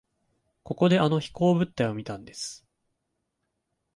[0.63, 2.65] ここであの飛行物体を見たんです。